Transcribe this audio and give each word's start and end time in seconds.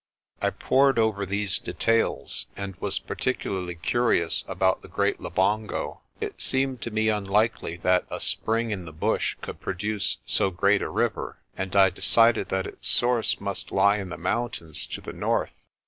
I 0.41 0.49
pored 0.49 0.97
over 0.97 1.27
these 1.27 1.59
details, 1.59 2.47
and 2.57 2.75
was 2.77 2.97
particularly 2.97 3.75
curious 3.75 4.43
about 4.47 4.81
the 4.81 4.87
Great 4.87 5.19
Labongo. 5.19 5.99
It 6.19 6.41
seemed 6.41 6.81
to 6.81 6.89
me 6.89 7.09
unlikely 7.09 7.77
tliat 7.77 8.05
a 8.09 8.19
spring 8.19 8.71
in 8.71 8.85
the 8.85 8.93
bush 8.93 9.35
could 9.43 9.61
produce 9.61 10.17
so 10.25 10.49
great 10.49 10.81
a 10.81 10.89
river, 10.89 11.37
and 11.55 11.75
I 11.75 11.91
decided 11.91 12.49
that 12.49 12.65
its 12.65 12.87
source 12.87 13.39
must 13.39 13.71
lie 13.71 13.97
in 13.97 14.09
the 14.09 14.17
mountains 14.17 14.87
to 14.87 15.01
the 15.01 15.13
north. 15.13 15.53